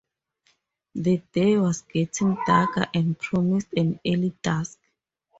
[0.95, 4.79] The day was getting darker, and promised an early dusk.